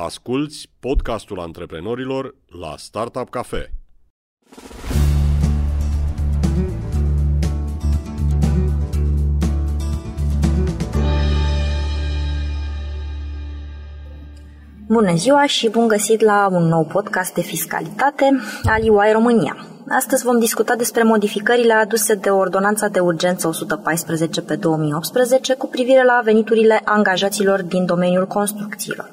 [0.00, 3.77] Asculți podcastul antreprenorilor la Startup Cafe.
[14.88, 19.56] Bună ziua și bun găsit la un nou podcast de fiscalitate al UI România.
[19.88, 26.04] Astăzi vom discuta despre modificările aduse de Ordonanța de Urgență 114 pe 2018 cu privire
[26.04, 29.10] la veniturile angajaților din domeniul construcțiilor.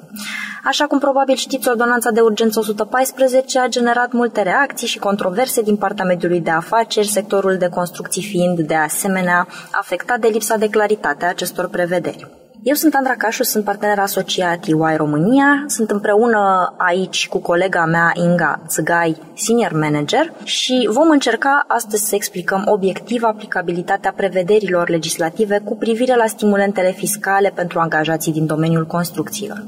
[0.64, 5.76] Așa cum probabil știți, Ordonanța de Urgență 114 a generat multe reacții și controverse din
[5.76, 11.24] partea mediului de afaceri, sectorul de construcții fiind de asemenea afectat de lipsa de claritate
[11.24, 12.45] a acestor prevederi.
[12.66, 18.12] Eu sunt Andra Cașu, sunt partener asociat EY România, sunt împreună aici cu colega mea
[18.14, 25.76] Inga Țăgai, senior manager și vom încerca astăzi să explicăm obiectiv aplicabilitatea prevederilor legislative cu
[25.76, 29.64] privire la stimulentele fiscale pentru angajații din domeniul construcțiilor.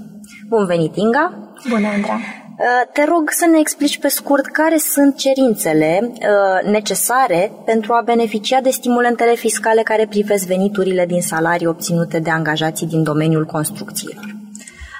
[0.49, 1.53] Bun venit, Inga!
[1.69, 2.48] Bună, Andra!
[2.59, 8.03] Uh, te rog să ne explici pe scurt care sunt cerințele uh, necesare pentru a
[8.05, 14.37] beneficia de stimulentele fiscale care privesc veniturile din salarii obținute de angajații din domeniul construcțiilor.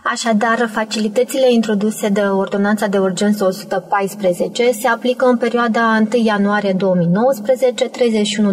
[0.05, 6.77] Așadar, facilitățile introduse de Ordonanța de Urgență 114 se aplică în perioada 1 ianuarie 2019-31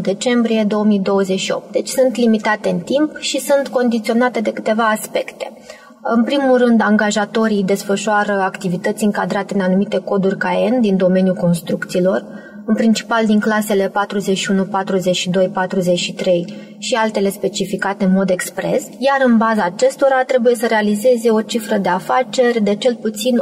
[0.01, 5.51] decembrie 2028, deci sunt limitate în timp și sunt condiționate de câteva aspecte.
[6.07, 12.25] În primul rând, angajatorii desfășoară activități încadrate în anumite coduri KN din domeniul construcțiilor,
[12.65, 19.37] în principal din clasele 41, 42, 43 și altele specificate în mod expres, iar în
[19.37, 23.39] baza acestora trebuie să realizeze o cifră de afaceri de cel puțin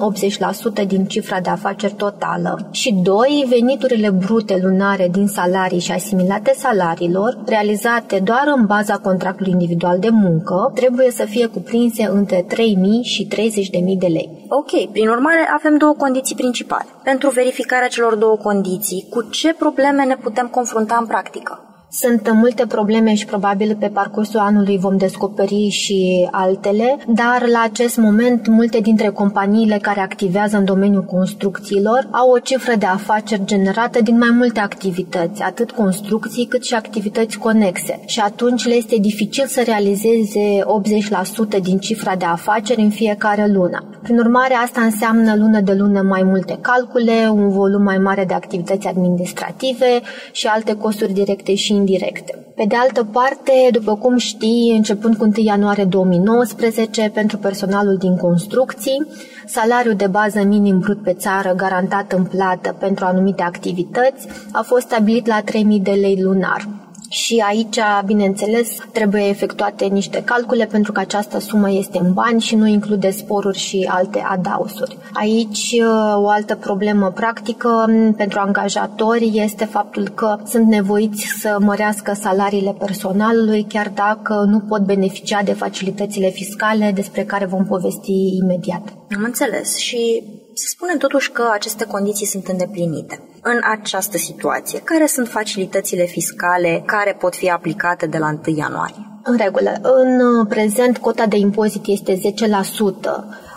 [0.84, 2.68] 80% din cifra de afaceri totală.
[2.72, 9.52] Și doi, veniturile brute lunare din salarii și asimilate salariilor, realizate doar în baza contractului
[9.52, 12.56] individual de muncă, trebuie să fie cuprinse între 3.000
[13.02, 14.30] și 30.000 de lei.
[14.48, 16.88] Ok, prin urmare avem două condiții principale.
[17.04, 21.73] Pentru verificarea celor două condiții, cu ce probleme ne putem confrunta în practică?
[21.96, 27.98] Sunt multe probleme și probabil pe parcursul anului vom descoperi și altele, dar la acest
[27.98, 34.02] moment multe dintre companiile care activează în domeniul construcțiilor au o cifră de afaceri generată
[34.02, 38.00] din mai multe activități, atât construcții cât și activități conexe.
[38.06, 40.60] Și atunci le este dificil să realizeze
[41.58, 43.93] 80% din cifra de afaceri în fiecare lună.
[44.04, 48.34] Prin urmare, asta înseamnă lună de lună mai multe calcule, un volum mai mare de
[48.34, 52.46] activități administrative și alte costuri directe și indirecte.
[52.56, 58.18] Pe de altă parte, după cum știi, începând cu 1 ianuarie 2019, pentru personalul din
[58.18, 59.08] construcții,
[59.46, 64.86] salariul de bază minim brut pe țară garantat în plată pentru anumite activități a fost
[64.86, 66.83] stabilit la 3.000 de lei lunar.
[67.14, 72.56] Și aici, bineînțeles, trebuie efectuate niște calcule pentru că această sumă este în bani și
[72.56, 74.98] nu include sporuri și alte adausuri.
[75.14, 75.76] Aici,
[76.16, 77.86] o altă problemă practică
[78.18, 84.82] pentru angajatori este faptul că sunt nevoiți să mărească salariile personalului chiar dacă nu pot
[84.86, 88.94] beneficia de facilitățile fiscale despre care vom povesti imediat.
[89.16, 93.20] Am înțeles și să spunem totuși că aceste condiții sunt îndeplinite.
[93.42, 99.08] În această situație, care sunt facilitățile fiscale care pot fi aplicate de la 1 ianuarie?
[99.24, 99.80] În regulă.
[99.82, 102.22] În prezent, cota de impozit este 10%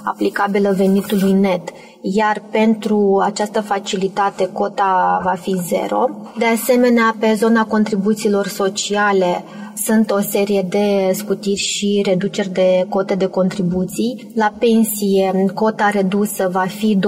[0.05, 1.69] aplicabilă venitului net,
[2.13, 6.09] iar pentru această facilitate cota va fi zero.
[6.39, 9.45] De asemenea, pe zona contribuțiilor sociale,
[9.85, 14.31] sunt o serie de scutiri și reduceri de cote de contribuții.
[14.35, 17.01] La pensie, cota redusă va fi 21,25%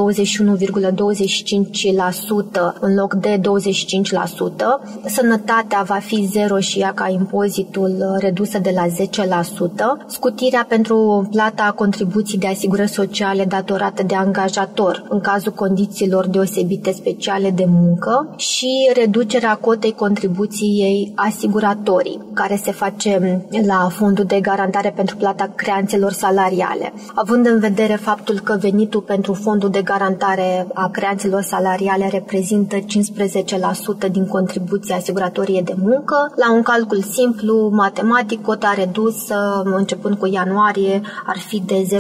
[2.81, 3.41] în loc de 25%.
[5.05, 8.91] Sănătatea va fi zero și ea ca impozitul redusă de la 10%.
[10.07, 17.51] Scutirea pentru plata contribuții de asigurări sociale datorată de angajator în cazul condițiilor deosebite speciale
[17.51, 25.17] de muncă și reducerea cotei contribuției asiguratorii, care se face la fondul de garantare pentru
[25.17, 26.93] plata creanțelor salariale.
[27.15, 32.81] Având în vedere faptul că venitul pentru fondul de garantare a creanțelor salariale reprezintă 15%
[34.11, 41.01] din contribuția asiguratorie de muncă, la un calcul simplu, matematic, cota redusă începând cu ianuarie
[41.27, 41.99] ar fi de 0,3375%.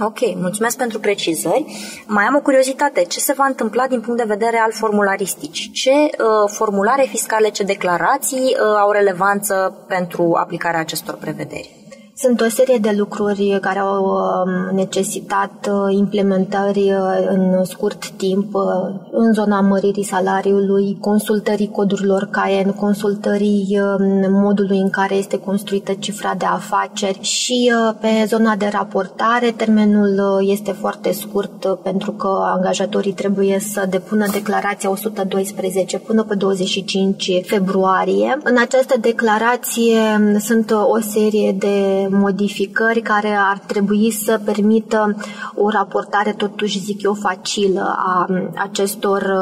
[0.00, 1.64] Ok, mulțumesc pentru precizări.
[2.06, 3.04] Mai am o curiozitate.
[3.04, 5.70] Ce se va întâmpla din punct de vedere al formularisticii?
[5.70, 6.08] Ce uh,
[6.46, 11.87] formulare fiscale, ce declarații uh, au relevanță pentru aplicarea acestor prevederi?
[12.20, 18.54] Sunt o serie de lucruri care au um, necesitat uh, implementări uh, în scurt timp
[18.54, 18.62] uh,
[19.10, 26.34] în zona măririi salariului, consultării codurilor CAEN, consultării um, modului în care este construită cifra
[26.38, 33.58] de afaceri și pe zona de raportare termenul este foarte scurt pentru că angajatorii trebuie
[33.60, 38.38] să depună declarația 112 până pe 25 februarie.
[38.42, 45.16] În această declarație um, sunt o serie de modificări care ar trebui să permită
[45.54, 48.26] o raportare, totuși zic eu, facilă a
[48.56, 49.32] acestor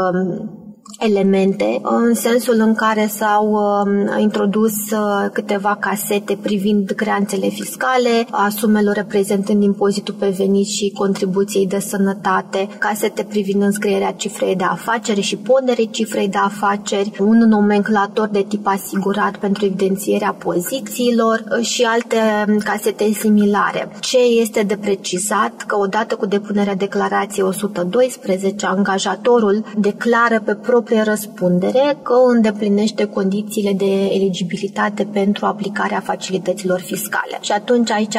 [0.99, 8.49] elemente, în sensul în care s-au uh, introdus uh, câteva casete privind creanțele fiscale, a
[8.49, 15.21] sumelor reprezentând impozitul pe venit și contribuției de sănătate, casete privind înscrierea cifrei de afaceri
[15.21, 21.83] și ponderii cifrei de afaceri, un nomenclator de tip asigurat pentru evidențierea pozițiilor uh, și
[21.83, 22.17] alte
[22.49, 23.91] um, casete similare.
[24.01, 31.03] Ce este de precizat că odată cu depunerea declarației 112, angajatorul declară pe propriu proprie
[31.03, 37.39] răspundere că îndeplinește condițiile de eligibilitate pentru aplicarea facilităților fiscale.
[37.41, 38.17] Și atunci aici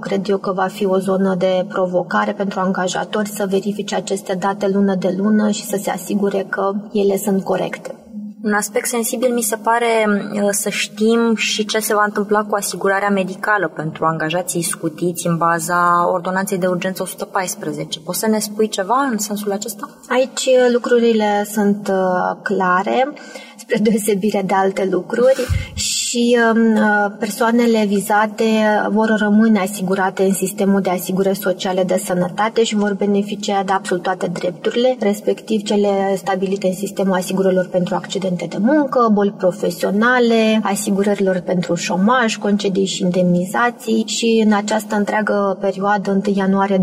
[0.00, 4.68] cred eu că va fi o zonă de provocare pentru angajatori să verifice aceste date
[4.68, 8.03] lună de lună și să se asigure că ele sunt corecte.
[8.44, 12.54] Un aspect sensibil mi se pare uh, să știm și ce se va întâmpla cu
[12.54, 18.00] asigurarea medicală pentru angajații scutiți în baza ordonanței de urgență 114.
[18.00, 19.90] Poți să ne spui ceva în sensul acesta?
[20.08, 23.12] Aici uh, lucrurile sunt uh, clare
[23.56, 28.44] spre deosebire de alte lucruri și um, uh, persoanele vizate
[28.90, 34.02] vor rămâne asigurate în sistemul de asigurări sociale de sănătate și vor beneficia de absolut
[34.02, 41.40] toate drepturile, respectiv cele stabilite în sistemul asigurărilor pentru accidente de muncă, boli profesionale, asigurărilor
[41.40, 46.80] pentru șomaj, concedii și indemnizații și în această întreagă perioadă 1 ianuarie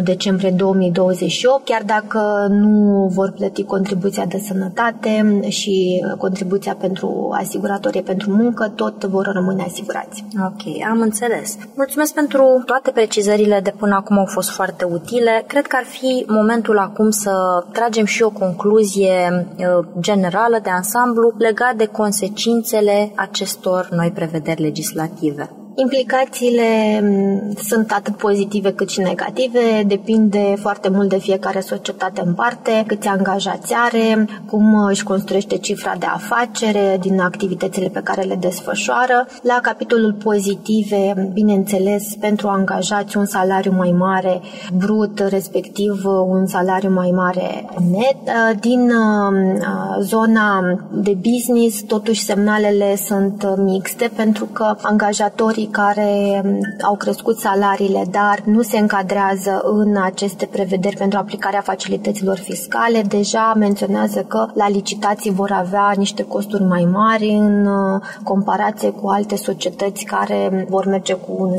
[0.00, 8.02] 2019-31 decembrie 2028, chiar dacă nu vor plăti contribuția de sănătate și contribuția pentru asiguratorie
[8.02, 10.24] pentru muncă, tot vor rămâne asigurați.
[10.44, 11.56] Ok, am înțeles.
[11.74, 15.44] Mulțumesc pentru toate precizările de până acum, au fost foarte utile.
[15.46, 21.34] Cred că ar fi momentul acum să tragem și o concluzie uh, generală de ansamblu
[21.38, 25.50] legat de consecințele acestor noi prevederi legislative.
[25.74, 32.34] Implicațiile mm, sunt atât pozitive cât și negative, depinde foarte mult de fiecare societate în
[32.34, 38.34] parte, câți angajați are, cum își construiește cifra de afacere din activitățile pe care le
[38.34, 39.26] desfășoară.
[39.42, 44.40] La capitolul pozitive, bineînțeles, pentru angajați un salariu mai mare
[44.74, 48.16] brut, respectiv un salariu mai mare net.
[48.60, 48.90] Din
[49.30, 49.60] mm,
[50.00, 58.04] zona de business, totuși semnalele sunt mixte pentru că angajatorii care mm, au crescut salariile,
[58.10, 64.68] dar nu se încadrează în aceste prevederi pentru aplicarea facilităților fiscale, deja menționează că la
[64.68, 70.86] licitații vor avea niște costuri mai mari în uh, comparație cu alte societăți care vor
[70.86, 71.52] merge cu un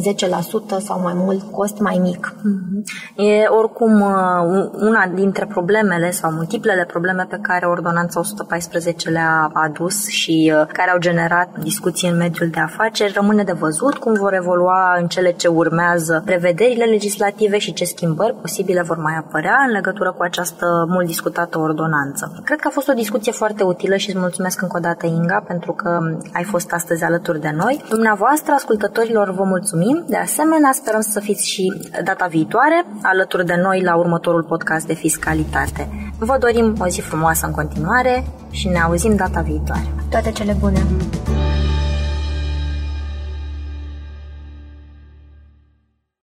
[0.77, 2.35] 10% sau mai mult cost mai mic.
[2.35, 3.15] Mm-hmm.
[3.15, 10.07] E oricum uh, una dintre problemele sau multiplele probleme pe care Ordonanța 114 le-a adus
[10.07, 13.53] și uh, care au generat discuții în mediul de afaceri rămâne de
[13.91, 18.97] văzut cum vor evolua în cele ce urmează prevederile legislative și ce schimbări posibile vor
[18.97, 22.41] mai apărea în legătură cu această mult discutată ordonanță.
[22.43, 25.43] Cred că a fost o discuție foarte utilă și îți mulțumesc încă o dată, Inga,
[25.47, 25.99] pentru că
[26.33, 27.83] ai fost astăzi alături de noi.
[27.89, 30.03] Dumneavoastră, ascultătorilor, vă mulțumim.
[30.07, 31.73] De asemenea, sperăm să fiți și
[32.03, 36.11] data viitoare alături de noi la următorul podcast de fiscalitate.
[36.19, 39.87] Vă dorim o zi frumoasă în continuare și ne auzim data viitoare.
[40.09, 40.79] Toate cele bune!